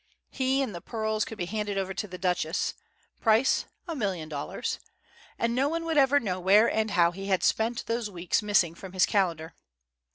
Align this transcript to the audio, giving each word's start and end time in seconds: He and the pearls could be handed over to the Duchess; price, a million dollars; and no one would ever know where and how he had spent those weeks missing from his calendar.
He 0.31 0.63
and 0.63 0.73
the 0.73 0.81
pearls 0.81 1.23
could 1.25 1.37
be 1.37 1.45
handed 1.45 1.77
over 1.77 1.93
to 1.93 2.07
the 2.07 2.17
Duchess; 2.17 2.73
price, 3.19 3.65
a 3.87 3.95
million 3.95 4.29
dollars; 4.29 4.79
and 5.37 5.53
no 5.53 5.69
one 5.69 5.85
would 5.85 5.95
ever 5.95 6.19
know 6.19 6.39
where 6.39 6.67
and 6.67 6.89
how 6.89 7.11
he 7.11 7.27
had 7.27 7.43
spent 7.43 7.85
those 7.85 8.09
weeks 8.09 8.41
missing 8.41 8.73
from 8.73 8.93
his 8.93 9.05
calendar. 9.05 9.53